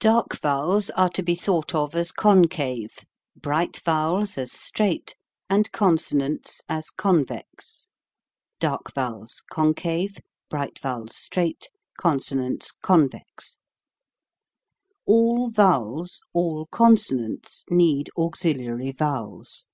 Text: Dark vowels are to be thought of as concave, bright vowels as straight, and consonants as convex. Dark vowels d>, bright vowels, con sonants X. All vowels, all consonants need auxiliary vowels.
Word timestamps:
Dark 0.00 0.34
vowels 0.36 0.90
are 0.90 1.08
to 1.10 1.22
be 1.22 1.36
thought 1.36 1.72
of 1.72 1.94
as 1.94 2.10
concave, 2.10 2.98
bright 3.36 3.76
vowels 3.84 4.36
as 4.36 4.50
straight, 4.50 5.14
and 5.48 5.70
consonants 5.70 6.60
as 6.68 6.90
convex. 6.90 7.86
Dark 8.58 8.92
vowels 8.92 9.44
d>, 9.54 10.08
bright 10.50 10.80
vowels, 10.80 11.30
con 11.96 12.18
sonants 12.18 13.14
X. 13.22 13.58
All 15.06 15.48
vowels, 15.48 16.22
all 16.32 16.66
consonants 16.72 17.62
need 17.70 18.10
auxiliary 18.18 18.90
vowels. 18.90 19.66